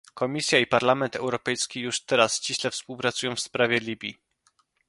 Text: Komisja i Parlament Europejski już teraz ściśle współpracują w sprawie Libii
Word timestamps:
Komisja 0.13 0.59
i 0.59 0.65
Parlament 0.67 1.15
Europejski 1.15 1.79
już 1.81 2.01
teraz 2.05 2.35
ściśle 2.35 2.71
współpracują 2.71 3.35
w 3.35 3.39
sprawie 3.39 3.79
Libii 3.79 4.17